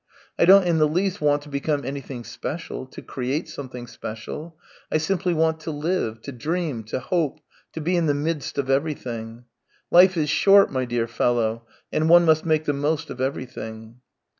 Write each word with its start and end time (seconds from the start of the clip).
I 0.39 0.45
don't 0.45 0.63
in 0.65 0.79
the 0.79 0.87
least 0.87 1.21
want 1.21 1.43
to 1.43 1.49
become 1.49 1.85
anything 1.85 2.23
special, 2.23 2.87
to 2.87 3.03
create 3.03 3.47
something 3.47 3.87
great. 4.03 4.49
I 4.91 4.97
simply 4.97 5.31
want 5.31 5.59
to 5.59 5.69
live, 5.69 6.21
to 6.23 6.31
dream, 6.31 6.83
to 6.85 6.99
hope, 6.99 7.39
to 7.73 7.81
be 7.81 7.95
in 7.95 8.07
the 8.07 8.15
midst 8.15 8.57
of 8.57 8.67
everything.... 8.67 9.45
Life 9.91 10.17
is 10.17 10.27
short, 10.31 10.71
my 10.71 10.85
dear 10.85 11.05
fellow, 11.07 11.67
and 11.93 12.09
one 12.09 12.25
must 12.25 12.47
make 12.47 12.65
the 12.65 12.73
most 12.73 13.11
of 13.11 13.21
everything." 13.21 13.97